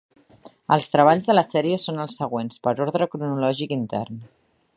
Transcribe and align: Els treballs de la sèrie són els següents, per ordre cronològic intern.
Els 0.75 0.87
treballs 0.95 1.27
de 1.27 1.35
la 1.35 1.43
sèrie 1.49 1.79
són 1.85 2.01
els 2.05 2.17
següents, 2.23 2.59
per 2.67 2.77
ordre 2.87 3.11
cronològic 3.13 3.77
intern. 3.81 4.23